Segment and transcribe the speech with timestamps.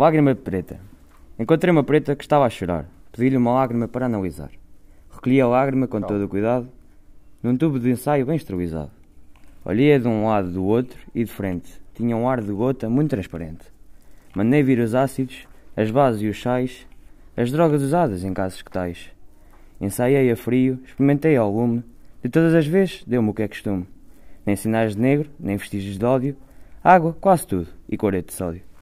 [0.00, 0.80] Lágrima preta.
[1.38, 2.86] Encontrei uma preta que estava a chorar.
[3.12, 4.50] Pedi-lhe uma lágrima para analisar.
[5.12, 6.70] Recolhi a lágrima com todo o cuidado,
[7.42, 8.90] num tubo de ensaio bem esterilizado.
[9.62, 11.70] Olhei-a de um lado do outro e de frente.
[11.92, 13.66] Tinha um ar de gota muito transparente.
[14.34, 16.86] Mandei vir os ácidos, as bases e os sais,
[17.36, 19.10] as drogas usadas em casos que tais.
[19.78, 21.84] Ensaiei a frio, experimentei ao lume,
[22.24, 23.86] de todas as vezes deu-me o que é costume.
[24.46, 26.36] Nem sinais de negro, nem vestígios de ódio,
[26.82, 28.69] água, quase tudo, e coreto de sódio.